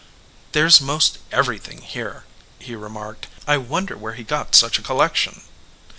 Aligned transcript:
"There 0.53 0.65
s 0.65 0.81
most 0.81 1.19
everything 1.31 1.83
here," 1.83 2.23
he 2.57 2.73
remarked. 2.73 3.27
"I 3.45 3.57
wonder 3.57 3.95
where 3.95 4.13
he 4.15 4.23
got 4.23 4.55
such 4.55 4.79
a 4.79 4.81
collection." 4.81 5.43